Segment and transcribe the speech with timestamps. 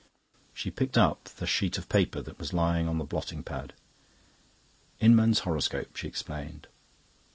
[0.51, 3.73] She picked up the sheet of paper that was lying on the blotting pad.
[4.99, 6.65] "Inman's horoscope," she explained.